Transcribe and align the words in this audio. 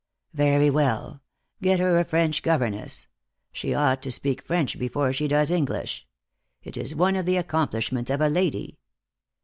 "Very 0.33 0.71
well. 0.71 1.21
Get 1.61 1.79
her 1.79 1.99
a 1.99 2.03
French 2.05 2.41
governess. 2.41 3.05
She 3.51 3.71
ought 3.71 4.01
to 4.01 4.11
speak 4.11 4.41
French 4.41 4.79
before 4.79 5.13
she 5.13 5.27
does 5.27 5.51
English. 5.51 6.07
It 6.63 6.75
is 6.75 6.95
one 6.95 7.15
of 7.15 7.27
the 7.27 7.37
accomplishments 7.37 8.09
of 8.09 8.19
a 8.21 8.27
lady. 8.27 8.79